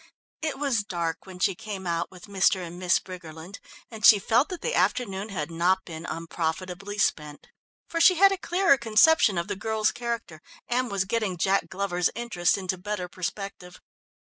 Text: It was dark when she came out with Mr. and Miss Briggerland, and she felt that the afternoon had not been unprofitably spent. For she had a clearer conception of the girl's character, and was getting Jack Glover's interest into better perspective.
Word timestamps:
It 0.41 0.57
was 0.57 0.83
dark 0.83 1.27
when 1.27 1.37
she 1.37 1.53
came 1.53 1.85
out 1.85 2.09
with 2.09 2.25
Mr. 2.25 2.65
and 2.65 2.79
Miss 2.79 2.97
Briggerland, 2.97 3.59
and 3.91 4.03
she 4.03 4.17
felt 4.17 4.49
that 4.49 4.61
the 4.61 4.73
afternoon 4.73 5.29
had 5.29 5.51
not 5.51 5.85
been 5.85 6.07
unprofitably 6.07 6.97
spent. 6.97 7.49
For 7.87 8.01
she 8.01 8.15
had 8.15 8.31
a 8.31 8.37
clearer 8.39 8.77
conception 8.79 9.37
of 9.37 9.47
the 9.47 9.55
girl's 9.55 9.91
character, 9.91 10.41
and 10.67 10.89
was 10.89 11.05
getting 11.05 11.37
Jack 11.37 11.69
Glover's 11.69 12.09
interest 12.15 12.57
into 12.57 12.79
better 12.79 13.07
perspective. 13.07 13.79